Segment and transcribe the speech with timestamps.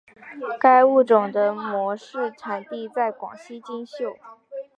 [0.59, 4.17] 该物种的模式产地在广西金秀。